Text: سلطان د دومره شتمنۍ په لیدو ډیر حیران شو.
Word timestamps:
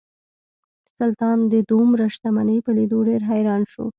سلطان 0.97 1.37
د 1.51 1.53
دومره 1.71 2.05
شتمنۍ 2.13 2.59
په 2.65 2.71
لیدو 2.77 2.99
ډیر 3.09 3.21
حیران 3.31 3.61
شو. 3.71 3.85